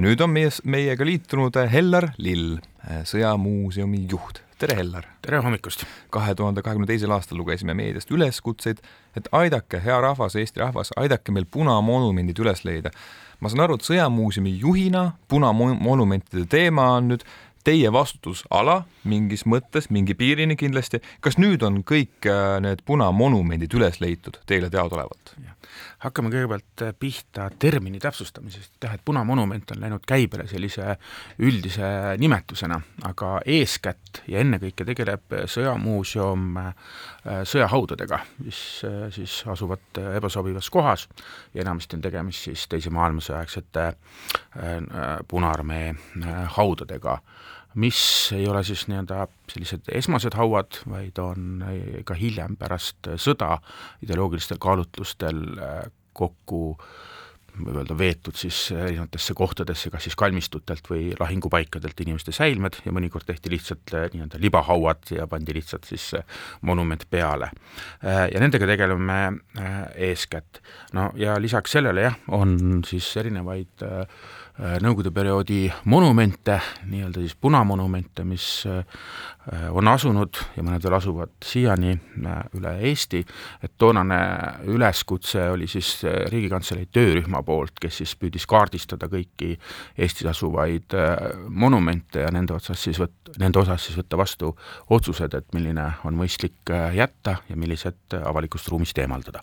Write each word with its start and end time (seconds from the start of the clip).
ja 0.00 0.04
nüüd 0.06 0.22
on 0.24 0.30
meie, 0.32 0.48
meiega 0.64 1.04
liitunud 1.04 1.56
Hellar 1.68 2.06
Lill, 2.16 2.54
Sõjamuuseumi 3.04 4.06
juht. 4.08 4.38
tere, 4.56 4.78
Hellar! 4.78 5.04
tere 5.20 5.42
hommikust! 5.44 5.84
kahe 6.08 6.32
tuhande 6.34 6.62
kahekümne 6.64 6.88
teisel 6.88 7.12
aastal 7.12 7.36
lugesime 7.36 7.74
meediast 7.76 8.08
üleskutseid, 8.08 8.80
et 9.16 9.28
aidake, 9.36 9.82
hea 9.84 9.98
rahvas, 10.00 10.38
Eesti 10.40 10.62
rahvas, 10.64 10.94
aidake 10.96 11.34
meil 11.36 11.44
punamonumendid 11.44 12.40
üles 12.40 12.64
leida. 12.64 12.94
ma 13.40 13.52
saan 13.52 13.66
aru, 13.66 13.76
et 13.76 13.84
Sõjamuuseumi 13.84 14.54
juhina 14.62 15.04
punamonumentide 15.28 16.46
teema 16.48 16.94
on 16.96 17.12
nüüd 17.12 17.28
teie 17.64 17.92
vastutusala 17.92 18.82
mingis 19.08 19.44
mõttes, 19.48 19.90
mingi 19.92 20.14
piirini 20.14 20.56
kindlasti. 20.56 21.00
kas 21.20 21.38
nüüd 21.38 21.62
on 21.66 21.82
kõik 21.84 22.28
äh, 22.28 22.58
need 22.64 22.84
punamonumendid 22.88 23.74
üles 23.76 24.00
leitud 24.00 24.40
teile 24.46 24.70
teadaolevalt? 24.70 25.34
hakkame 26.00 26.32
kõigepealt 26.32 26.84
äh, 26.84 26.94
pihta 26.98 27.50
termini 27.58 28.00
täpsustamisest, 28.00 28.72
jah, 28.82 28.94
et 28.96 29.04
punamonument 29.04 29.74
on 29.74 29.80
läinud 29.82 30.04
käibele 30.08 30.46
sellise 30.48 30.96
üldise 31.38 32.16
nimetusena, 32.20 32.80
aga 33.08 33.38
eeskätt 33.44 34.22
ja 34.28 34.40
ennekõike 34.40 34.86
tegeleb 34.88 35.36
Sõjamuuseum 35.50 36.56
äh, 36.60 36.72
sõjahaudadega, 37.44 38.22
mis 38.44 38.60
siis 39.14 39.36
asuvad 39.48 40.00
ebasobivas 40.16 40.70
kohas 40.72 41.06
ja 41.54 41.62
enamasti 41.64 41.98
on 41.98 42.04
tegemist 42.04 42.48
siis 42.48 42.66
Teise 42.70 42.90
maailmasõja 42.94 43.40
aegsete 43.40 43.86
Punaarmee 45.28 45.94
haudadega 46.56 47.18
mis 47.74 48.00
ei 48.36 48.48
ole 48.50 48.64
siis 48.66 48.86
nii-öelda 48.90 49.26
sellised 49.50 49.92
esmased 49.94 50.34
hauad, 50.38 50.82
vaid 50.90 51.18
on 51.22 51.62
ka 52.04 52.16
hiljem 52.18 52.56
pärast 52.58 53.12
sõda 53.20 53.56
ideoloogilistel 54.02 54.58
kaalutlustel 54.62 55.44
äh, 55.58 55.86
kokku 56.12 56.64
võib 57.60 57.80
öelda, 57.80 57.96
veetud 57.98 58.36
siis 58.38 58.56
erinevatesse 58.72 59.34
kohtadesse, 59.36 59.90
kas 59.92 60.06
siis 60.06 60.16
kalmistutelt 60.18 60.86
või 60.90 61.10
lahingupaikadelt 61.18 61.98
inimeste 62.04 62.32
säilmed 62.32 62.78
ja 62.86 62.94
mõnikord 62.94 63.26
tehti 63.28 63.52
lihtsalt 63.52 63.94
nii-öelda 64.14 64.40
libahauad 64.40 65.10
ja 65.16 65.26
pandi 65.30 65.54
lihtsalt 65.58 65.88
siis 65.90 66.10
monument 66.66 67.04
peale. 67.10 67.50
Ja 68.02 68.40
nendega 68.42 68.68
tegeleme 68.70 69.18
eeskätt. 69.94 70.62
no 70.96 71.10
ja 71.18 71.36
lisaks 71.42 71.74
sellele 71.76 72.06
jah, 72.06 72.16
on 72.38 72.84
siis 72.86 73.10
erinevaid 73.20 73.84
Äh, 73.90 74.06
nõukogude 74.60 75.10
perioodi 75.14 75.70
monumente, 75.88 76.58
nii-öelda 76.90 77.22
siis 77.22 77.34
punamonumente, 77.40 78.24
mis 78.28 78.46
äh, 78.68 78.84
on 79.72 79.88
asunud 79.88 80.36
ja 80.56 80.64
mõned 80.64 80.84
veel 80.84 80.96
asuvad 80.98 81.32
siiani 81.44 81.94
äh, 81.94 82.40
üle 82.58 82.74
Eesti, 82.90 83.22
et 83.64 83.72
toonane 83.80 84.18
üleskutse 84.68 85.46
oli 85.54 85.68
siis 85.70 85.94
Riigikantselei 86.04 86.90
töörühma 86.92 87.42
poolt, 87.46 87.80
kes 87.80 88.02
siis 88.02 88.12
püüdis 88.20 88.44
kaardistada 88.50 89.08
kõiki 89.12 89.54
Eestis 89.96 90.28
asuvaid 90.30 90.92
monumente 91.48 92.26
ja 92.26 92.32
nende 92.34 92.54
otsas 92.56 92.82
siis 92.84 93.00
võt-, 93.00 93.32
nende 93.40 93.62
osas 93.62 93.86
siis 93.86 93.96
võtta 94.00 94.18
vastu 94.20 94.52
otsused, 94.90 95.34
et 95.34 95.56
milline 95.56 95.86
on 96.04 96.20
mõistlik 96.20 96.74
jätta 96.94 97.40
ja 97.48 97.56
millised 97.56 98.20
avalikust 98.20 98.68
ruumist 98.68 98.98
eemaldada 98.98 99.42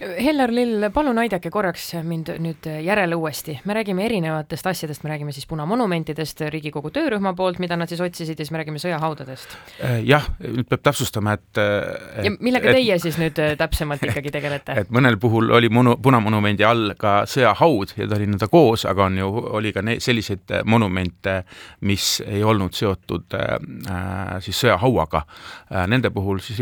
Hellar 0.00 0.52
Lill, 0.52 0.86
palun 0.94 1.18
aidake 1.20 1.50
korraks 1.52 1.90
mind 2.06 2.30
nüüd 2.40 2.66
järele 2.84 3.16
uuesti. 3.16 3.58
me 3.64 3.74
räägime 3.74 4.04
erinevatest 4.04 4.66
asjadest, 4.66 5.02
me 5.04 5.10
räägime 5.10 5.32
siis 5.32 5.46
punamonumentidest 5.46 6.40
Riigikogu 6.40 6.90
töörühma 6.90 7.34
poolt, 7.36 7.58
mida 7.58 7.76
nad 7.76 7.88
siis 7.88 8.00
otsisid 8.00 8.38
ja 8.38 8.44
siis 8.44 8.50
me 8.50 8.62
räägime 8.62 8.80
sõjahaudadest. 8.80 9.56
Äh, 9.84 9.98
jah, 10.08 10.24
nüüd 10.40 10.68
peab 10.70 10.82
täpsustama, 10.88 11.34
et, 11.36 11.60
et 11.60 12.24
ja 12.24 12.32
millega 12.40 12.70
et, 12.70 12.78
teie 12.78 12.96
siis 13.02 13.18
nüüd 13.20 13.40
äh, 13.44 13.52
täpsemalt 13.60 14.06
ikkagi 14.08 14.32
tegelete? 14.32 14.76
et 14.84 14.94
mõnel 14.94 15.18
puhul 15.20 15.52
oli 15.52 15.68
monu-, 15.68 15.98
punamonumendi 16.00 16.64
all 16.64 16.94
ka 17.00 17.26
sõjahaud 17.28 17.92
ja 17.98 18.08
ta 18.08 18.16
oli 18.16 18.30
nii-öelda 18.30 18.48
koos, 18.52 18.86
aga 18.88 19.10
on 19.10 19.20
ju, 19.20 19.28
oli 19.60 19.74
ka 19.76 19.84
selliseid 20.00 20.56
äh, 20.56 20.64
monumente, 20.64 21.42
mis 21.84 22.22
ei 22.24 22.40
olnud 22.44 22.72
seotud 22.76 23.36
äh, 23.36 24.40
siis 24.40 24.64
sõjahauaga 24.64 25.24
äh,. 25.26 25.86
Nende 25.90 26.10
puhul 26.14 26.38
siis 26.44 26.60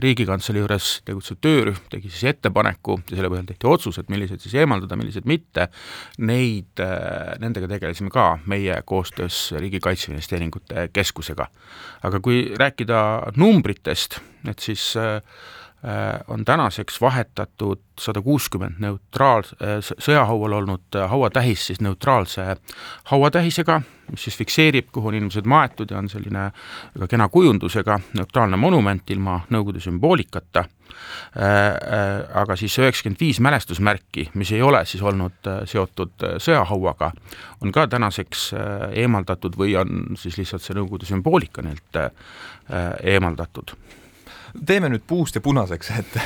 Riigikantselei 0.00 0.62
juures 0.62 0.86
tegutsev 1.04 1.38
töörühm 1.44 1.78
tegi 1.92 2.10
siis 2.10 2.24
ettepaneku, 2.32 2.55
ettepaneku 2.56 3.00
ja 3.10 3.16
selle 3.18 3.30
põhjal 3.30 3.48
tehti 3.48 3.68
otsused, 3.68 4.08
millised 4.12 4.40
siis 4.40 4.54
eemaldada, 4.62 4.96
millised 4.96 5.26
mitte, 5.28 5.68
neid, 6.18 6.72
äh, 6.80 7.36
nendega 7.42 7.68
tegelesime 7.68 8.10
ka 8.12 8.38
meie 8.46 8.78
koostöös 8.84 9.52
Riigi 9.58 9.80
Kaitseinvesteeringute 9.80 10.88
Keskusega. 10.92 11.48
aga 12.02 12.20
kui 12.20 12.54
rääkida 12.56 13.32
numbritest, 13.36 14.20
et 14.48 14.58
siis 14.58 14.94
äh, 14.96 15.20
on 16.28 16.44
tänaseks 16.44 17.00
vahetatud 17.00 17.82
sada 18.00 18.18
kuuskümmend 18.22 18.80
neutraal-, 18.82 19.46
sõjahaual 20.02 20.56
olnud 20.58 20.98
hauatähis 21.08 21.66
siis 21.70 21.80
neutraalse 21.80 22.56
hauatähisega, 23.12 23.80
mis 24.10 24.24
siis 24.26 24.38
fikseerib, 24.40 24.88
kuhu 24.92 25.12
on 25.12 25.18
inimesed 25.20 25.46
maetud 25.46 25.94
ja 25.94 26.00
on 26.02 26.10
selline 26.10 26.48
väga 26.96 27.10
kena 27.14 27.28
kujundusega 27.28 28.00
neutraalne 28.18 28.58
monument 28.58 29.14
ilma 29.14 29.40
Nõukogude 29.50 29.84
sümboolikata 29.84 30.64
Äh, 31.36 31.42
äh, 31.42 32.38
aga 32.40 32.56
siis 32.56 32.78
üheksakümmend 32.80 33.20
viis 33.20 33.40
mälestusmärki, 33.44 34.30
mis 34.34 34.52
ei 34.56 34.62
ole 34.64 34.80
siis 34.88 35.02
olnud 35.04 35.50
äh, 35.50 35.60
seotud 35.68 36.24
sõjahauaga, 36.42 37.10
on 37.60 37.74
ka 37.74 37.86
tänaseks 37.92 38.48
eemaldatud 38.96 39.58
või 39.60 39.76
on 39.76 40.16
siis 40.16 40.38
lihtsalt 40.40 40.64
see 40.64 40.76
Nõukogude 40.76 41.08
sümboolika 41.08 41.64
neilt 41.66 42.00
eemaldatud 43.02 43.74
teeme 44.66 44.90
nüüd 44.92 45.04
puust 45.06 45.36
ja 45.36 45.42
punaseks, 45.44 45.92
et 46.00 46.16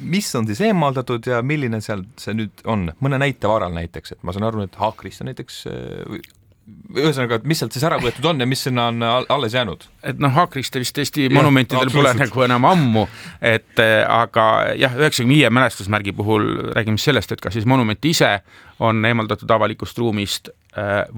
mis 0.00 0.28
on 0.38 0.46
siis 0.48 0.60
eemaldatud 0.68 1.26
ja 1.30 1.42
milline 1.46 1.80
seal 1.84 2.04
see 2.20 2.36
nüüd 2.36 2.62
on, 2.68 2.90
mõne 3.00 3.20
näite 3.22 3.50
varal 3.50 3.74
näiteks, 3.76 4.16
et 4.16 4.22
ma 4.26 4.34
saan 4.34 4.48
aru, 4.48 4.66
et 4.66 4.78
Haakrist 4.80 5.24
on 5.24 5.30
näiteks 5.30 5.64
ühesõnaga, 6.92 7.40
et 7.40 7.46
mis 7.48 7.58
sealt 7.58 7.74
siis 7.74 7.84
ära 7.86 7.96
võetud 8.00 8.26
on 8.28 8.42
ja 8.42 8.46
mis 8.46 8.60
sinna 8.62 8.86
on 8.92 9.02
alles 9.02 9.54
jäänud? 9.56 9.86
et 10.06 10.20
noh, 10.22 10.32
Haakriste 10.34 10.82
vist 10.82 10.94
tõesti 10.96 11.26
monumentidel 11.32 11.90
pole 11.92 12.12
nagu 12.14 12.44
enam 12.46 12.66
ammu, 12.68 13.06
et 13.40 13.82
äh, 13.82 14.02
aga 14.06 14.46
jah, 14.78 14.94
üheksakümne 15.00 15.34
viie 15.34 15.50
mälestusmärgi 15.50 16.14
puhul 16.16 16.46
räägime 16.76 17.00
siis 17.00 17.10
sellest, 17.10 17.34
et 17.34 17.42
kas 17.42 17.56
siis 17.58 17.66
monument 17.66 18.04
ise 18.06 18.36
on 18.82 19.02
eemaldatud 19.08 19.50
avalikust 19.50 19.98
ruumist 19.98 20.52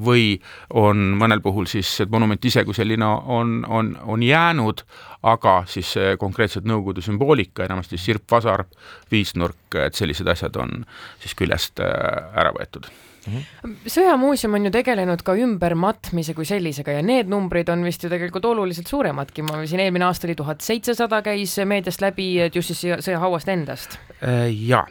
või 0.06 0.40
on 0.74 1.12
mõnel 1.18 1.38
puhul 1.42 1.68
siis 1.70 2.02
monument 2.10 2.44
ise 2.44 2.64
kui 2.66 2.74
selline 2.74 3.06
on, 3.06 3.60
on, 3.68 3.92
on 4.02 4.22
jäänud, 4.22 4.82
aga 5.22 5.60
siis 5.70 5.94
konkreetselt 6.18 6.66
Nõukogude 6.66 7.04
sümboolika, 7.04 7.64
enamasti 7.64 7.98
sirp, 8.00 8.26
vasar, 8.30 8.64
viisnurk, 9.10 9.78
et 9.78 9.94
sellised 9.94 10.28
asjad 10.28 10.56
on 10.60 10.84
siis 11.22 11.36
küljest 11.38 11.82
äh, 11.82 12.30
ära 12.34 12.52
võetud 12.56 12.88
mm. 13.26 13.34
-hmm. 13.34 13.76
sõjamuuseum 13.86 14.54
on 14.54 14.68
ju 14.68 14.72
tegelenud 14.74 15.22
ka 15.22 15.34
ümbermatmise 15.34 16.34
kui 16.34 16.44
sellisega 16.48 16.98
ja 16.98 17.02
need 17.02 17.30
numbrid 17.30 17.68
on 17.68 17.84
vist 17.84 18.04
ju 18.04 18.10
tegelikult 18.10 18.44
oluliselt 18.44 18.90
suuremadki, 18.90 19.42
ma 19.42 19.64
siin 19.66 19.80
eelmine 19.80 20.04
aasta 20.04 20.28
oli 20.28 20.34
tuhat 20.34 20.60
seitsesada 20.60 21.22
käis 21.22 21.56
meediast 21.64 22.00
läbi, 22.00 22.40
et 22.40 22.56
just 22.56 22.74
siis 22.74 23.06
sõjahauast 23.06 23.48
endast. 23.48 23.98
Äh, 24.22 24.48
jaa, 24.68 24.86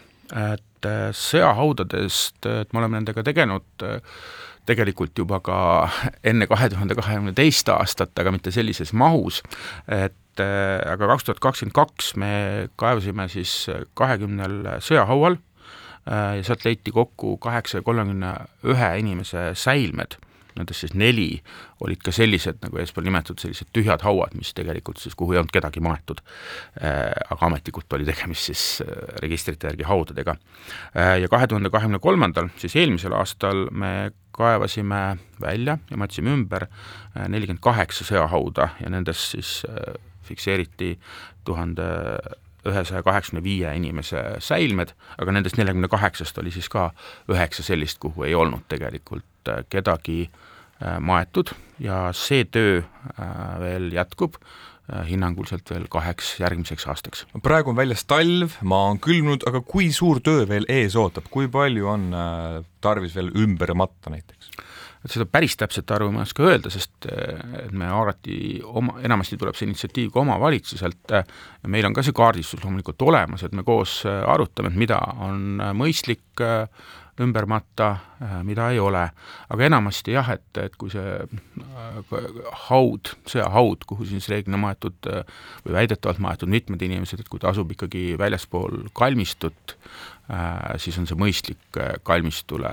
et 0.53 0.89
äh, 0.89 1.09
sõjahaudadest, 1.11 2.45
et 2.61 2.73
me 2.73 2.83
oleme 2.83 3.01
nendega 3.01 3.23
tegelenud 3.23 3.87
äh, 3.87 4.01
tegelikult 4.69 5.17
juba 5.17 5.39
ka 5.43 5.57
enne 6.29 6.47
kahe 6.47 6.69
tuhande 6.73 6.97
kahekümne 6.99 7.35
teist 7.37 7.69
aastat, 7.69 8.13
aga 8.19 8.33
mitte 8.35 8.51
sellises 8.51 8.93
mahus, 8.93 9.41
et 9.87 10.13
aga 10.41 11.11
kaks 11.11 11.27
tuhat 11.27 11.39
kakskümmend 11.43 11.75
kaks 11.77 12.15
me 12.17 12.29
kaevasime 12.81 13.27
siis 13.29 13.67
kahekümnel 13.93 14.79
sõjahaual 14.81 15.37
Äh, 16.11 16.37
ja 16.37 16.43
sealt 16.43 16.65
leiti 16.65 16.91
kokku 16.91 17.37
kaheksasaja 17.39 17.83
kolmekümne 17.83 18.33
ühe 18.67 18.87
inimese 18.99 19.53
säilmed, 19.55 20.17
nendest 20.57 20.83
siis 20.83 20.95
neli 20.99 21.37
olid 21.79 22.01
ka 22.03 22.11
sellised, 22.11 22.57
nagu 22.65 22.81
eespool 22.81 23.05
nimetatud, 23.07 23.39
sellised 23.39 23.69
tühjad 23.75 24.03
hauad, 24.03 24.35
mis 24.35 24.51
tegelikult 24.57 24.99
siis, 24.99 25.15
kuhu 25.15 25.31
ei 25.31 25.39
olnud 25.39 25.53
kedagi 25.55 25.79
maetud. 25.83 26.19
Äh, 26.83 27.07
aga 27.31 27.47
ametlikult 27.47 27.95
oli 27.95 28.07
tegemist 28.09 28.51
siis 28.51 28.65
äh, 28.83 28.91
registrite 29.23 29.71
järgi 29.71 29.87
haudadega. 29.87 30.35
Ja 30.93 31.31
kahe 31.31 31.47
tuhande 31.47 31.71
kahekümne 31.71 32.03
kolmandal, 32.03 32.51
siis 32.59 32.75
eelmisel 32.75 33.15
aastal 33.15 33.69
me 33.71 34.11
kaevasime 34.33 35.17
välja 35.41 35.77
ja 35.89 35.97
matsime 35.97 36.33
ümber 36.33 36.67
nelikümmend 37.15 37.61
kaheksa 37.63 38.05
sõjahauda 38.07 38.71
ja 38.81 38.89
nendest 38.89 39.35
siis 39.35 39.59
fikseeriti 40.25 40.95
tuhande 41.45 41.85
ühesaja 42.67 43.03
kaheksakümne 43.03 43.43
viie 43.43 43.71
inimese 43.75 44.21
säilmed, 44.43 44.93
aga 45.19 45.35
nendest 45.35 45.59
neljakümne 45.59 45.89
kaheksast 45.91 46.37
oli 46.39 46.53
siis 46.53 46.69
ka 46.71 46.89
üheksa 47.31 47.65
sellist, 47.65 47.99
kuhu 48.03 48.27
ei 48.27 48.35
olnud 48.35 48.63
tegelikult 48.71 49.51
äh, 49.51 49.63
kedagi 49.69 50.21
äh, 50.29 50.99
maetud. 50.99 51.51
Ja 51.83 52.05
see 52.15 52.45
töö 52.45 52.79
äh, 52.79 53.33
veel 53.59 53.91
jätkub 53.95 54.39
hinnanguliselt 55.07 55.69
veel 55.71 55.85
kaheks 55.91 56.33
järgmiseks 56.41 56.87
aastaks. 56.91 57.25
praegu 57.43 57.71
on 57.71 57.79
väljas 57.79 58.03
talv, 58.05 58.57
maa 58.61 58.91
on 58.91 58.99
külmunud, 58.99 59.45
aga 59.47 59.61
kui 59.63 59.91
suur 59.95 60.19
töö 60.19 60.43
veel 60.49 60.67
ees 60.67 60.97
ootab, 60.99 61.29
kui 61.31 61.47
palju 61.47 61.87
on 61.87 62.09
tarvis 62.83 63.15
veel 63.15 63.31
ümber 63.45 63.73
matta 63.79 64.11
näiteks? 64.11 64.51
et 65.03 65.11
seda 65.11 65.25
päris 65.27 65.55
täpset 65.59 65.91
arvu 65.91 66.13
ma 66.13 66.21
ei 66.21 66.29
oska 66.29 66.45
öelda, 66.47 66.71
sest 66.71 67.07
et 67.09 67.71
me 67.75 67.89
alati 67.91 68.61
oma, 68.63 68.95
enamasti 69.03 69.39
tuleb 69.39 69.57
see 69.59 69.67
initsiatiiv 69.67 70.13
ka 70.13 70.21
omavalitsuselt, 70.23 71.15
meil 71.67 71.87
on 71.89 71.95
ka 71.95 72.05
see 72.07 72.15
kaardistus 72.15 72.63
loomulikult 72.63 73.03
olemas, 73.03 73.43
et 73.43 73.55
me 73.55 73.65
koos 73.67 74.01
arutame, 74.07 74.71
et 74.71 74.79
mida 74.85 75.01
on 75.27 75.59
mõistlik 75.75 76.43
ümber 77.21 77.45
matta, 77.45 77.89
mida 78.43 78.69
ei 78.73 78.79
ole. 78.79 79.03
aga 79.49 79.65
enamasti 79.65 80.15
jah, 80.15 80.29
et, 80.33 80.57
et 80.57 80.75
kui 80.79 80.89
see 80.89 81.17
haud, 82.67 83.11
sõjahaud, 83.29 83.85
kuhu 83.89 84.07
siis 84.09 84.29
reeglina 84.31 84.57
maetud 84.57 85.09
või 85.65 85.75
väidetavalt 85.77 86.21
maetud 86.23 86.49
mitmed 86.49 86.81
inimesed, 86.81 87.21
et 87.21 87.29
kui 87.29 87.41
ta 87.41 87.51
asub 87.53 87.71
ikkagi 87.75 88.15
väljaspool 88.19 88.89
kalmistut, 88.97 89.75
siis 90.81 90.97
on 90.97 91.05
see 91.09 91.19
mõistlik 91.19 91.81
kalmistule 92.07 92.71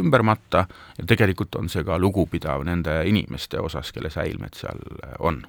ümber 0.00 0.26
matta 0.26 0.66
ja 0.98 1.06
tegelikult 1.06 1.56
on 1.56 1.72
see 1.72 1.86
ka 1.86 1.96
lugupidav 2.00 2.66
nende 2.68 3.00
inimeste 3.08 3.62
osas, 3.62 3.94
kelle 3.96 4.12
säilmed 4.12 4.58
seal 4.58 4.84
on 5.18 5.44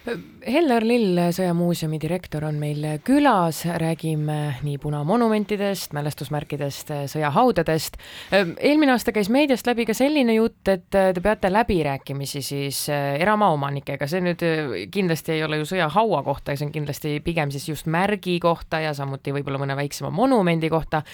Hellar 0.00 0.80
Lill, 0.80 1.18
Sõjamuuseumi 1.36 1.98
direktor, 2.00 2.46
on 2.48 2.56
meil 2.56 2.86
külas, 3.04 3.58
räägime 3.68 4.36
nii 4.64 4.78
punamonumentidest, 4.80 5.92
mälestusmärkidest, 5.92 6.92
sõjahaudadest. 7.12 7.98
eelmine 8.32 8.94
aasta 8.94 9.12
käis 9.12 9.28
meediast 9.28 9.68
läbi 9.68 9.84
ka 9.84 9.94
selline 9.94 10.38
jutt, 10.38 10.62
et 10.72 10.88
te 10.88 11.20
peate 11.20 11.52
läbirääkimisi 11.52 12.40
siis 12.42 12.86
eramaaomanikega, 12.94 14.08
see 14.08 14.24
nüüd 14.24 14.46
kindlasti 14.90 15.36
ei 15.36 15.44
ole 15.44 15.60
ju 15.60 15.68
sõjahaua 15.68 16.24
kohta, 16.24 16.56
see 16.56 16.70
on 16.70 16.72
kindlasti 16.72 17.18
pigem 17.24 17.52
siis 17.52 17.68
just 17.68 17.90
märgi 17.90 18.38
kohta 18.40 18.80
ja 18.80 18.96
samuti 18.96 19.36
võib-olla 19.36 19.60
mõne 19.60 19.76
väiksema 19.76 20.08
monumendi 20.08 20.72
kohta 20.72 21.04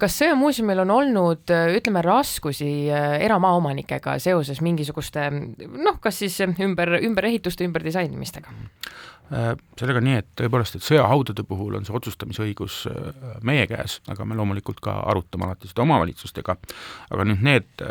kas 0.00 0.16
Sõjamuuseumil 0.22 0.80
on 0.84 0.92
olnud, 0.94 1.50
äh, 1.52 1.74
ütleme, 1.76 2.00
raskusi 2.04 2.88
äh, 2.88 3.18
eramaaomanikega 3.26 4.16
seoses 4.22 4.62
mingisuguste 4.64 5.28
noh, 5.30 5.98
kas 6.00 6.22
siis 6.22 6.38
ümber, 6.40 6.98
ümberehituste, 7.02 7.68
ümberdisainimistega? 7.68 8.54
sellega 9.76 10.00
nii, 10.00 10.14
et 10.22 10.28
tõepoolest, 10.40 10.78
et 10.78 10.84
sõjahaudade 10.86 11.42
puhul 11.44 11.74
on 11.76 11.84
see 11.84 11.92
otsustamisõigus 11.92 12.78
meie 13.44 13.66
käes, 13.68 13.98
aga 14.08 14.24
me 14.24 14.38
loomulikult 14.38 14.80
ka 14.80 14.94
arutame 15.04 15.44
alati 15.44 15.68
seda 15.68 15.84
omavalitsustega, 15.84 16.54
aga 17.12 17.26
nüüd 17.28 17.44
need, 17.44 17.84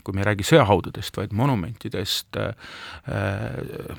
kui 0.00 0.16
me 0.16 0.24
ei 0.24 0.30
räägi 0.30 0.48
sõjahaudadest, 0.48 1.20
vaid 1.20 1.36
monumentidest, 1.36 2.40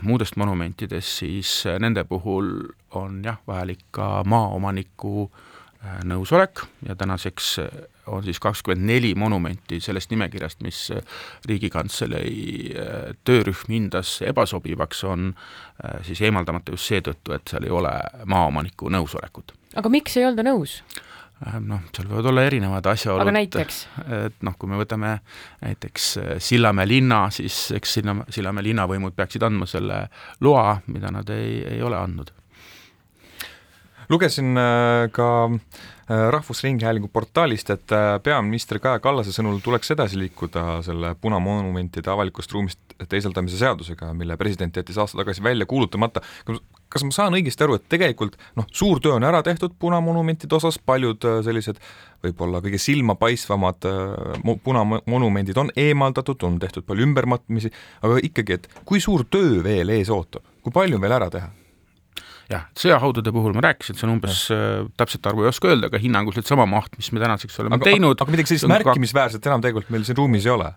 muudest 0.01 0.41
monumentidest, 0.41 1.19
siis 1.21 1.59
nende 1.77 2.07
puhul 2.09 2.49
on 2.97 3.21
jah, 3.21 3.37
vajalik 3.45 3.85
ka 3.93 4.09
maaomaniku 4.25 5.27
äh, 5.27 5.37
Äh, 5.37 5.62
nõusolek 6.07 6.63
ja 6.87 6.95
tänaseks 6.95 7.59
äh, 7.59 7.69
on 8.07 8.23
siis 8.23 8.39
kakskümmend 8.39 8.87
neli 8.87 9.13
monumenti 9.15 9.79
sellest 9.83 10.11
nimekirjast, 10.11 10.61
mis 10.63 10.79
äh, 10.91 11.03
Riigikantselei 11.47 12.75
töörühm 13.23 13.71
hindas 13.71 14.17
ebasobivaks, 14.25 15.03
on 15.03 15.31
siis 16.05 16.21
eemaldamata 16.21 16.71
just 16.75 16.91
seetõttu, 16.91 17.33
et 17.35 17.49
seal 17.49 17.65
ei 17.67 17.73
ole 17.73 17.91
maaomaniku 18.29 18.91
nõusolekut. 18.93 19.55
aga 19.75 19.89
miks 19.89 20.17
ei 20.17 20.27
olda 20.27 20.45
nõus? 20.45 20.81
noh, 21.43 21.81
seal 21.95 22.07
võivad 22.07 22.29
olla 22.31 22.45
erinevad 22.47 22.85
asjaolud. 22.93 23.25
aga 23.25 23.33
näiteks? 23.35 23.81
et 24.27 24.45
noh, 24.45 24.55
kui 24.59 24.71
me 24.71 24.79
võtame 24.79 25.17
näiteks 25.63 26.13
Sillamäe 26.43 26.87
linna, 26.87 27.25
siis 27.31 27.65
eks 27.75 27.97
Silla, 27.99 28.15
Sillamäe 28.29 28.69
linnavõimud 28.69 29.15
peaksid 29.17 29.43
andma 29.43 29.67
selle 29.67 30.05
loa, 30.41 30.77
mida 30.87 31.11
nad 31.11 31.29
ei, 31.35 31.59
ei 31.75 31.83
ole 31.83 31.99
andnud 31.99 32.31
lugesin 34.09 34.57
äh, 34.57 35.11
ka 35.11 35.49
äh, 35.49 36.29
Rahvusringhäälingu 36.29 37.07
portaalist, 37.07 37.69
et 37.69 37.91
äh, 37.91 38.19
peaminister 38.23 38.79
Kaja 38.79 38.99
Kallase 38.99 39.33
sõnul 39.35 39.61
tuleks 39.63 39.93
edasi 39.95 40.19
liikuda 40.19 40.81
selle 40.85 41.15
punamonumentide 41.21 42.11
avalikust 42.11 42.51
ruumist 42.51 42.79
teisaldamise 43.09 43.57
seadusega, 43.57 44.13
mille 44.17 44.37
president 44.37 44.75
jättis 44.75 44.97
aasta 44.97 45.17
tagasi 45.21 45.43
välja 45.43 45.65
kuulutamata. 45.65 46.21
kas 46.93 47.03
ma 47.03 47.11
saan 47.11 47.33
õigesti 47.33 47.63
aru, 47.65 47.79
et 47.79 47.87
tegelikult 47.89 48.35
noh, 48.55 48.67
suur 48.69 48.99
töö 49.01 49.15
on 49.15 49.23
ära 49.25 49.41
tehtud 49.43 49.73
punamonumentide 49.81 50.55
osas, 50.55 50.77
paljud 50.77 51.25
sellised 51.43 51.79
võib-olla 52.23 52.61
kõige 52.61 52.77
silmapaistvamad 52.77 53.87
punamonumendid 54.63 55.57
on 55.57 55.73
eemaldatud, 55.75 56.45
on 56.45 56.61
tehtud 56.61 56.85
palju 56.85 57.09
ümbermatmisi, 57.09 57.73
aga 58.05 58.21
ikkagi, 58.29 58.59
et 58.59 58.69
kui 58.85 59.01
suur 59.01 59.25
töö 59.25 59.63
veel 59.65 59.89
ees 59.97 60.13
ootab, 60.13 60.45
kui 60.61 60.75
palju 60.75 61.01
on 61.01 61.05
veel 61.07 61.17
ära 61.17 61.33
teha? 61.33 61.49
Jah, 62.51 62.65
sõjahaudade 62.77 63.33
puhul 63.35 63.55
ma 63.55 63.65
rääkisin, 63.67 63.97
see 63.99 64.07
on 64.07 64.15
umbes 64.17 64.45
äh,, 64.53 64.85
täpset 64.99 65.25
arvu 65.29 65.45
ei 65.45 65.51
oska 65.51 65.71
öelda, 65.71 65.91
aga 65.91 66.01
hinnanguliselt 66.01 66.49
sama 66.49 66.67
maht, 66.69 66.95
mis 66.99 67.11
me 67.15 67.23
tänaseks 67.23 67.61
oleme 67.63 67.79
aga, 67.79 67.91
teinud. 67.91 68.19
aga 68.19 68.35
midagi 68.35 68.53
sellist 68.53 68.71
märkimisväärset 68.71 69.51
enam 69.51 69.63
tegelikult 69.63 69.93
meil 69.93 70.07
siin 70.07 70.19
ruumis 70.19 70.47
ei 70.47 70.55
ole? 70.55 70.73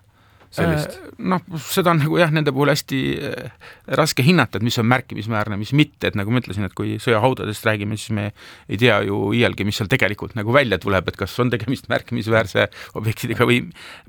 sellist? 0.55 0.97
Äh, 1.01 1.11
noh, 1.31 1.43
seda 1.63 1.93
on 1.93 2.01
nagu 2.01 2.19
jah, 2.21 2.31
nende 2.35 2.53
puhul 2.55 2.71
hästi 2.73 3.01
äh, 3.29 3.69
raske 3.99 4.25
hinnata, 4.27 4.61
et 4.61 4.67
mis 4.67 4.79
on 4.81 4.89
märkimisväärne, 4.91 5.59
mis 5.61 5.73
mitte, 5.77 6.11
et 6.11 6.19
nagu 6.19 6.33
ma 6.33 6.41
ütlesin, 6.43 6.67
et 6.69 6.77
kui 6.77 6.97
sõjahaudadest 7.03 7.67
räägime, 7.67 7.99
siis 8.01 8.15
me 8.17 8.29
ei 8.69 8.81
tea 8.81 9.01
ju 9.09 9.33
iialgi, 9.37 9.67
mis 9.69 9.81
seal 9.81 9.91
tegelikult 9.93 10.37
nagu 10.39 10.55
välja 10.55 10.79
tuleb, 10.83 11.11
et 11.11 11.19
kas 11.19 11.35
on 11.43 11.53
tegemist 11.53 11.91
märkimisväärse 11.93 12.69
objektidega 12.99 13.49
või 13.49 13.63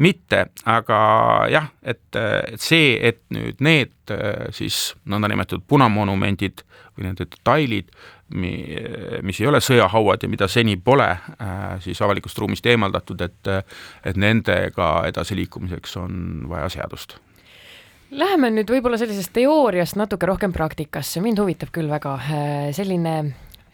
mitte, 0.03 0.48
aga 0.69 1.00
jah, 1.53 1.71
et, 1.81 2.06
et 2.15 2.62
see, 2.63 2.95
et 3.01 3.24
nüüd 3.33 3.63
need 3.63 3.94
siis 4.56 4.94
nõndanimetatud 5.10 5.65
punamonumendid 5.68 6.63
või 6.98 7.08
nende 7.08 7.28
detailid, 7.28 7.92
mis 9.24 9.40
ei 9.40 9.48
ole 9.48 9.62
sõjahauad 9.64 10.26
ja 10.26 10.30
mida 10.30 10.50
seni 10.52 10.76
pole 10.78 11.08
äh, 11.08 11.78
siis 11.84 12.02
avalikust 12.04 12.38
ruumist 12.42 12.66
eemaldatud, 12.66 13.22
et 13.22 13.54
et 14.06 14.18
nendega 14.20 15.08
edasiliikumiseks 15.08 15.98
on 16.02 16.20
vaja 16.50 16.70
seadust. 16.70 17.18
Läheme 18.12 18.50
nüüd 18.56 18.70
võib-olla 18.72 18.96
sellisest 19.00 19.34
teooriast 19.36 19.98
natuke 20.00 20.28
rohkem 20.30 20.54
praktikasse, 20.56 21.20
mind 21.24 21.42
huvitab 21.44 21.74
küll 21.76 21.90
väga 21.92 22.14
äh, 22.16 22.70
selline 22.76 23.18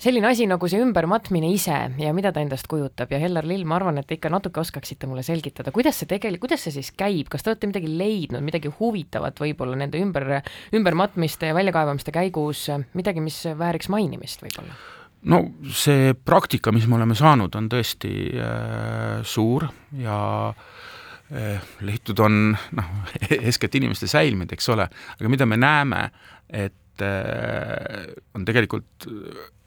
selline 0.03 0.27
asi 0.27 0.47
nagu 0.49 0.67
see 0.67 0.81
ümbermatmine 0.83 1.49
ise 1.53 1.75
ja 2.01 2.13
mida 2.15 2.33
ta 2.35 2.41
endast 2.43 2.67
kujutab 2.71 3.11
ja 3.13 3.19
Hellar 3.21 3.47
Lill, 3.47 3.63
ma 3.67 3.77
arvan, 3.79 4.01
et 4.01 4.07
te 4.09 4.17
ikka 4.17 4.31
natuke 4.33 4.59
oskaksite 4.63 5.07
mulle 5.07 5.23
selgitada, 5.25 5.71
kuidas 5.75 6.01
see 6.01 6.09
tegelikult, 6.09 6.47
kuidas 6.47 6.65
see 6.67 6.75
siis 6.75 6.91
käib, 6.97 7.29
kas 7.31 7.45
te 7.45 7.53
olete 7.53 7.69
midagi 7.71 7.91
leidnud, 7.91 8.43
midagi 8.43 8.71
huvitavat 8.79 9.39
võib-olla 9.39 9.79
nende 9.79 10.01
ümber, 10.03 10.41
ümbermatmiste 10.75 11.51
ja 11.51 11.55
väljakaevamiste 11.55 12.15
käigus, 12.15 12.65
midagi, 12.97 13.23
mis 13.23 13.39
vääriks 13.59 13.91
mainimist 13.93 14.43
võib-olla? 14.43 14.75
no 15.31 15.39
see 15.71 16.11
praktika, 16.19 16.73
mis 16.75 16.87
me 16.89 16.97
oleme 16.97 17.15
saanud, 17.15 17.53
on 17.55 17.69
tõesti 17.71 18.13
äh, 18.35 19.21
suur 19.23 19.69
ja 20.03 20.19
äh, 20.51 21.73
leitud 21.87 22.19
on 22.23 22.41
noh, 22.51 22.93
eeskätt 23.39 23.79
inimeste 23.79 24.09
säilmed, 24.11 24.51
eks 24.51 24.67
ole, 24.75 24.89
aga 25.15 25.31
mida 25.31 25.47
me 25.47 25.59
näeme, 25.63 26.07
et 26.51 26.75
äh, 27.01 28.09
on 28.37 28.45
tegelikult 28.45 29.07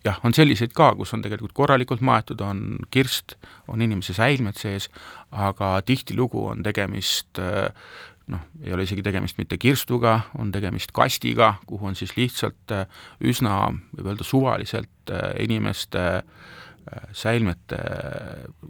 jah, 0.06 0.20
on 0.24 0.34
selliseid 0.36 0.74
ka, 0.76 0.92
kus 0.98 1.14
on 1.16 1.24
tegelikult 1.24 1.54
korralikult 1.56 2.04
maetud, 2.06 2.40
on 2.44 2.84
kirst, 2.94 3.34
on 3.68 3.82
inimese 3.82 4.14
säilmed 4.14 4.58
sees, 4.60 4.90
aga 5.34 5.80
tihtilugu 5.86 6.44
on 6.52 6.62
tegemist 6.62 7.40
noh, 8.30 8.44
ei 8.62 8.74
ole 8.74 8.86
isegi 8.86 9.02
tegemist 9.06 9.38
mitte 9.38 9.58
kirstuga, 9.58 10.20
on 10.38 10.52
tegemist 10.54 10.94
kastiga, 10.94 11.56
kuhu 11.66 11.90
on 11.90 11.98
siis 11.98 12.14
lihtsalt 12.18 12.74
üsna, 13.22 13.58
võib 13.98 14.12
öelda 14.12 14.26
suvaliselt 14.26 15.14
inimeste 15.42 16.06
äh, 16.20 16.54
säilmete, 17.12 17.76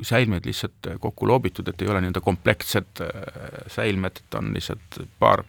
säilmeid 0.02 0.46
lihtsalt 0.46 0.88
kokku 1.00 1.28
loobitud, 1.28 1.68
et 1.68 1.82
ei 1.82 1.90
ole 1.90 2.00
nii-öelda 2.00 2.22
komplektsed 2.24 3.02
äh, 3.04 3.10
säilmed, 3.72 4.22
et 4.22 4.38
on 4.38 4.52
lihtsalt 4.54 5.00
paar, 5.20 5.44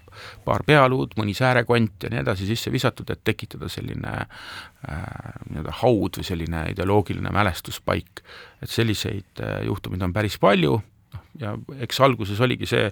paar 0.46 0.66
pealuud, 0.68 1.16
mõni 1.20 1.36
säärekont 1.38 2.04
ja 2.04 2.12
nii 2.12 2.24
edasi 2.26 2.50
sisse 2.50 2.72
visatud, 2.74 3.10
et 3.14 3.24
tekitada 3.24 3.70
selline 3.72 4.14
äh, 4.20 5.00
nii-öelda 5.50 5.78
haud 5.84 6.20
või 6.20 6.28
selline 6.28 6.66
ideoloogiline 6.74 7.32
mälestuspaik. 7.34 8.24
et 8.62 8.70
selliseid 8.70 9.44
äh, 9.44 9.62
juhtumeid 9.70 10.04
on 10.04 10.14
päris 10.14 10.40
palju 10.42 10.78
noh, 10.82 11.27
ja 11.42 11.54
eks 11.84 12.02
alguses 12.06 12.40
oligi 12.42 12.70
see 12.70 12.88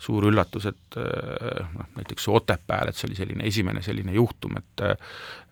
suur 0.00 0.28
üllatus, 0.30 0.66
et 0.70 0.98
noh, 1.00 1.90
näiteks 1.98 2.28
Otepääl, 2.32 2.90
et 2.90 2.98
see 2.98 3.08
oli 3.10 3.18
selline 3.18 3.46
esimene 3.50 3.82
selline 3.84 4.14
juhtum, 4.16 4.56
et 4.60 4.84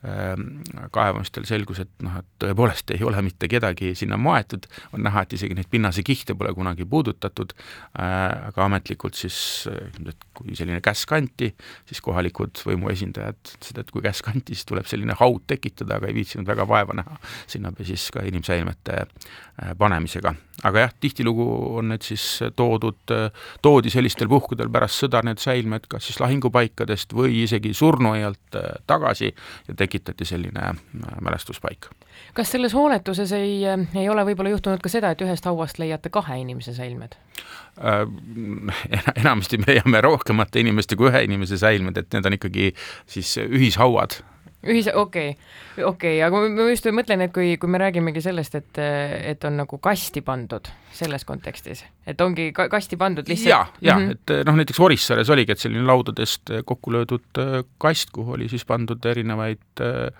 Ehm, 0.07 0.61
kaevamistel 0.95 1.43
selgus, 1.49 1.81
et 1.83 2.05
noh, 2.07 2.21
et 2.21 2.26
tõepoolest 2.38 2.93
ei 2.95 3.00
ole 3.02 3.19
mitte 3.26 3.49
kedagi 3.50 3.97
sinna 3.99 4.14
maetud, 4.14 4.69
on 4.95 5.02
näha, 5.02 5.25
et 5.25 5.33
isegi 5.35 5.57
neid 5.59 5.67
pinnasekihte 5.73 6.37
pole 6.38 6.52
kunagi 6.55 6.87
puudutatud, 6.87 7.50
äh, 7.99 8.12
aga 8.47 8.69
ametlikult 8.69 9.19
siis, 9.19 9.40
et 9.67 10.23
kui 10.38 10.55
selline 10.55 10.78
käsk 10.87 11.17
anti, 11.19 11.49
siis 11.90 11.99
kohalikud 12.07 12.62
võimuesindajad 12.69 13.40
ütlesid, 13.57 13.83
et 13.83 13.90
kui 13.90 14.05
käsk 14.07 14.31
anti, 14.31 14.55
siis 14.55 14.71
tuleb 14.71 14.87
selline 14.87 15.19
haud 15.19 15.43
tekitada, 15.50 15.99
aga 15.99 16.12
ei 16.12 16.14
viitsinud 16.21 16.47
väga 16.47 16.69
vaeva 16.71 16.95
näha 17.00 17.19
sinna 17.50 17.75
siis 17.83 18.07
ka 18.14 18.23
inimsäilmete 18.23 19.00
äh, 19.02 19.75
panemisega. 19.83 20.37
aga 20.62 20.87
jah, 20.87 20.95
tihtilugu 21.00 21.49
on 21.81 21.90
need 21.97 22.07
siis 22.07 22.38
toodud, 22.57 23.14
toodi 23.62 23.90
sellistel 23.90 24.28
puhkudel 24.28 24.71
pärast 24.73 25.04
sõda 25.04 25.23
need 25.26 25.40
säilmed 25.42 25.88
kas 25.88 26.09
siis 26.09 26.21
lahingupaikadest 26.21 27.14
või 27.16 27.42
isegi 27.42 27.73
surnuaialt 27.75 28.59
äh, 28.59 28.76
tagasi 28.87 29.33
ja 29.68 29.75
tekitati 29.75 30.25
selline 30.28 30.64
äh, 30.71 30.76
mälestuspaik. 31.21 31.90
kas 32.35 32.50
selles 32.50 32.75
hoonetuses 32.75 33.33
ei, 33.33 33.66
äh, 33.66 33.87
ei 33.95 34.09
ole 34.09 34.25
võib-olla 34.28 34.54
juhtunud 34.54 34.83
ka 34.83 34.92
seda, 34.92 35.11
et 35.11 35.23
ühest 35.25 35.45
hauast 35.49 35.78
leiate 35.78 36.11
kahe 36.11 36.40
inimese 36.40 36.75
säilmed 36.75 37.18
enamasti 39.23 39.59
me 39.59 39.68
leiame 39.68 40.00
rohkemate 40.02 40.61
inimeste 40.61 40.97
kui 40.99 41.12
ühe 41.12 41.23
inimese 41.28 41.59
säilmed, 41.59 41.97
et 41.97 42.12
need 42.12 42.26
on 42.26 42.35
ikkagi 42.35 42.73
siis 43.07 43.37
ühishauad 43.45 44.18
ühise, 44.67 44.91
okei 44.95 45.31
okay., 45.31 45.85
okei 45.85 46.17
okay,, 46.19 46.23
aga 46.27 46.41
ma 46.50 46.67
just 46.73 46.88
mõtlen, 46.95 47.23
et 47.29 47.33
kui, 47.35 47.53
kui 47.62 47.71
me 47.71 47.79
räägimegi 47.79 48.23
sellest, 48.25 48.57
et, 48.59 48.81
et 48.81 49.45
on 49.47 49.61
nagu 49.61 49.79
kasti 49.83 50.23
pandud 50.27 50.67
selles 50.99 51.23
kontekstis, 51.29 51.85
et 52.09 52.19
ongi 52.25 52.49
ka 52.57 52.67
kasti 52.73 52.99
pandud 52.99 53.29
lihtsalt 53.31 53.53
ja, 53.53 53.61
ja 53.81 53.95
mm 53.95 54.09
-hmm. 54.09 54.17
et 54.17 54.47
noh, 54.49 54.59
näiteks 54.59 54.81
Orissaares 54.81 55.31
oligi, 55.31 55.53
et 55.53 55.62
selline 55.62 55.87
laudadest 55.87 56.50
kokku 56.65 56.93
löödud 56.93 57.38
äh, 57.38 57.62
kast, 57.79 58.11
kuhu 58.11 58.35
oli 58.35 58.49
siis 58.49 58.65
pandud 58.65 59.05
erinevaid 59.05 59.81
äh, 59.81 60.11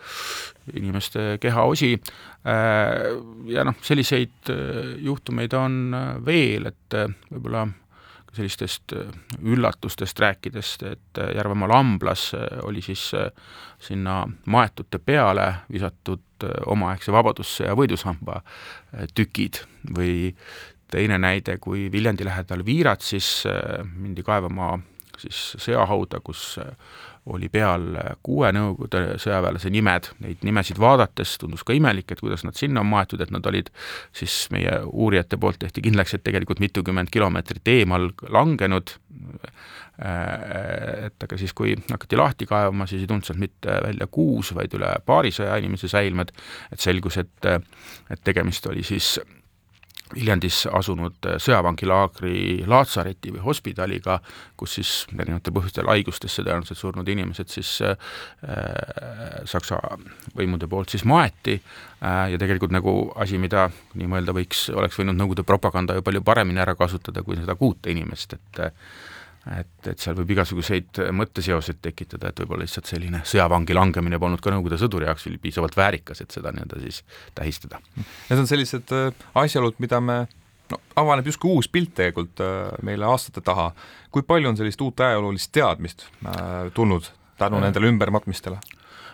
inimeste 0.75 1.39
kehaosi 1.41 1.93
äh, 1.95 3.19
ja 3.47 3.65
noh, 3.65 3.75
selliseid 3.83 4.55
juhtumeid 5.03 5.53
on 5.53 5.97
veel, 6.25 6.67
et 6.67 6.95
võib-olla 7.33 7.67
sellistest 8.33 8.93
äh, 8.93 9.09
üllatustest 9.43 10.21
rääkides, 10.21 10.77
et 10.83 11.19
äh, 11.19 11.35
Järvemaal 11.37 11.73
amblas 11.77 12.33
äh, 12.35 12.59
oli 12.63 12.83
siis 12.83 13.11
sinna 13.79 14.27
maetute 14.47 14.99
peale 14.99 15.55
visatud 15.73 16.25
omaaegse 16.67 17.13
Vabadussõja 17.13 17.75
võidusamba 17.75 18.43
tükid. 19.15 19.59
Või 19.97 20.35
teine 20.91 21.19
näide, 21.19 21.57
kui 21.59 21.89
Viljandi 21.93 22.27
lähedal 22.27 22.63
Viiratsis 22.67 23.43
mindi 23.97 24.23
kaevama 24.23 24.77
siis 25.19 25.41
sõjahauda, 25.59 26.21
kus 26.23 26.61
oli 27.27 27.49
peal 27.53 27.97
kuue 28.23 28.51
Nõukogude 28.55 29.19
sõjaväelase 29.21 29.71
nimed, 29.73 30.11
neid 30.25 30.45
nimesid 30.47 30.79
vaadates 30.81 31.37
tundus 31.41 31.65
ka 31.67 31.77
imelik, 31.77 32.11
et 32.13 32.23
kuidas 32.23 32.45
nad 32.47 32.57
sinna 32.59 32.81
on 32.85 32.91
maetud, 32.91 33.21
et 33.21 33.33
nad 33.35 33.47
olid 33.47 33.71
siis 34.17 34.47
meie 34.55 34.81
uurijate 34.87 35.37
poolt 35.41 35.61
tehti 35.65 35.85
kindlaks, 35.85 36.15
et 36.15 36.25
tegelikult 36.27 36.63
mitukümmend 36.65 37.13
kilomeetrit 37.13 37.69
eemal 37.75 38.11
langenud, 38.29 38.95
et 39.99 41.27
aga 41.27 41.39
siis, 41.41 41.53
kui 41.59 41.75
hakati 41.91 42.19
lahti 42.19 42.47
kaevama, 42.47 42.87
siis 42.87 43.03
ei 43.03 43.11
tulnud 43.11 43.27
sealt 43.27 43.41
mitte 43.43 43.81
välja 43.83 44.07
kuus, 44.11 44.53
vaid 44.55 44.75
üle 44.79 44.93
paarisaja 45.07 45.59
inimese 45.59 45.91
säilmed, 45.91 46.31
et 46.73 46.81
selgus, 46.81 47.19
et 47.19 47.51
et 48.09 48.21
tegemist 48.25 48.67
oli 48.67 48.83
siis 48.87 49.19
Viljandis 50.15 50.63
asunud 50.73 51.27
äh, 51.27 51.37
sõjavangilaagri 51.43 52.65
laatsareti 52.69 53.33
või 53.35 53.43
hospidaliga, 53.45 54.19
kus 54.59 54.79
siis 54.79 54.93
erinevatel 55.13 55.55
põhjustel 55.57 55.91
haigustesse 55.91 56.45
tõenäoliselt 56.47 56.81
surnud 56.81 57.09
inimesed 57.09 57.53
siis 57.53 57.75
äh, 57.85 57.99
äh, 58.49 59.43
Saksa 59.49 59.81
võimude 60.39 60.69
poolt 60.71 60.95
siis 60.95 61.05
maeti. 61.09 61.59
Äh, 62.03 62.25
ja 62.33 62.41
tegelikult 62.41 62.75
nagu 62.75 62.97
asi, 63.21 63.39
mida 63.43 63.69
nii 63.99 64.09
mõelda 64.11 64.35
võiks, 64.37 64.69
oleks 64.75 64.99
võinud 64.99 65.19
Nõukogude 65.19 65.45
propaganda 65.47 65.97
ju 65.99 66.05
palju 66.07 66.23
paremini 66.25 66.63
ära 66.63 66.77
kasutada 66.79 67.25
kui 67.27 67.39
seda 67.39 67.59
kuute 67.59 67.93
inimest, 67.93 68.39
et 68.39 68.65
äh, 68.65 68.91
et, 69.57 69.91
et 69.91 70.01
seal 70.03 70.17
võib 70.19 70.33
igasuguseid 70.35 71.01
mõtteseoseid 71.17 71.81
tekitada, 71.83 72.31
et 72.31 72.43
võib-olla 72.43 72.67
lihtsalt 72.67 72.91
selline 72.91 73.23
sõjavangi 73.29 73.77
langemine 73.77 74.21
polnud 74.21 74.43
ka 74.45 74.53
Nõukogude 74.53 74.81
sõduri 74.81 75.09
jaoks 75.09 75.29
piisavalt 75.43 75.77
väärikas, 75.79 76.23
et 76.25 76.35
seda 76.35 76.53
nii-öelda 76.55 76.81
siis 76.83 77.03
tähistada. 77.39 77.81
Need 77.97 78.43
on 78.43 78.51
sellised 78.51 78.95
äh, 78.97 79.27
asjaolud, 79.39 79.79
mida 79.83 80.01
me 80.05 80.19
no 80.73 80.81
avaneb 81.01 81.29
justkui 81.29 81.53
uus 81.57 81.69
pilt 81.73 81.95
tegelikult 81.99 82.43
äh, 82.45 82.73
meile 82.87 83.09
aastate 83.09 83.45
taha. 83.45 83.71
kui 84.11 84.25
palju 84.27 84.51
on 84.51 84.57
sellist 84.57 84.81
uut 84.81 85.01
ajaloolist 85.01 85.53
teadmist 85.53 86.09
äh, 86.27 86.73
tulnud 86.75 87.09
tänu 87.39 87.61
nendele 87.63 87.93
ümbermatmistele? 87.93 88.61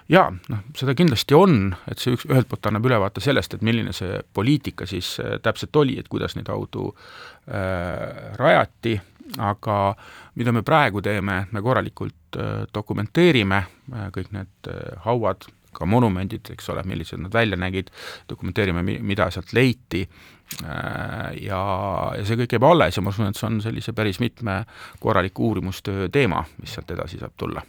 Jaa, 0.09 0.29
noh, 0.31 0.63
seda 0.77 0.95
kindlasti 0.99 1.37
on, 1.39 1.75
et 1.91 2.03
see 2.03 2.17
üks, 2.17 2.27
ühelt 2.29 2.49
poolt 2.51 2.67
annab 2.69 2.87
ülevaate 2.91 3.23
sellest, 3.25 3.55
et 3.55 3.65
milline 3.65 3.93
see 3.97 4.21
poliitika 4.35 4.87
siis 4.87 5.17
täpselt 5.43 5.77
oli, 5.77 5.99
et 5.99 6.09
kuidas 6.13 6.37
neid 6.37 6.51
haudu 6.53 6.91
äh, 6.93 8.35
rajati 8.41 8.99
aga 9.39 9.95
mida 10.35 10.53
me 10.53 10.63
praegu 10.63 11.03
teeme, 11.03 11.45
me 11.51 11.63
korralikult 11.63 12.39
äh, 12.39 12.65
dokumenteerime 12.75 13.61
äh, 13.61 14.09
kõik 14.15 14.33
need 14.35 14.71
äh, 14.71 14.97
hauad, 15.07 15.49
ka 15.75 15.89
monumendid, 15.91 16.53
eks 16.55 16.69
ole, 16.71 16.85
millised 16.87 17.19
nad 17.19 17.35
välja 17.35 17.59
nägid, 17.59 17.89
dokumenteerime, 18.31 18.85
mida 18.85 19.27
sealt 19.35 19.51
leiti 19.57 20.05
ja, 20.63 21.59
ja 22.15 22.23
see 22.23 22.39
kõik 22.39 22.55
jääb 22.55 22.69
alles 22.69 22.95
ja 22.95 23.03
ma 23.03 23.11
usun, 23.11 23.27
et 23.27 23.41
see 23.41 23.49
on 23.49 23.59
sellise 23.65 23.91
päris 23.97 24.23
mitme 24.23 24.61
korraliku 25.03 25.49
uurimustöö 25.49 26.07
teema, 26.15 26.45
mis 26.63 26.77
sealt 26.79 26.95
edasi 26.95 27.19
saab 27.19 27.35
tulla 27.35 27.65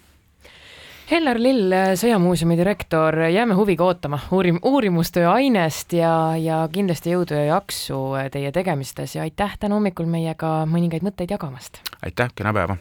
Hellar 1.05 1.37
Lill, 1.37 1.69
Sõjamuuseumi 2.01 2.55
direktor, 2.57 3.13
jääme 3.29 3.53
huviga 3.53 3.85
ootama 3.85 4.17
uurim-, 4.33 4.57
uurimustöö 4.65 5.27
ainest 5.29 5.93
ja, 5.93 6.33
ja 6.41 6.63
kindlasti 6.73 7.13
jõudu 7.13 7.37
ja 7.37 7.43
jaksu 7.51 7.99
teie 8.33 8.49
tegemistes 8.55 9.13
ja 9.13 9.21
aitäh 9.21 9.53
täna 9.61 9.77
hommikul 9.77 10.09
meiega 10.09 10.63
mõningaid 10.65 11.05
mõtteid 11.05 11.37
jagamast! 11.37 11.83
aitäh, 12.01 12.33
kena 12.33 12.57
päeva! 12.57 12.79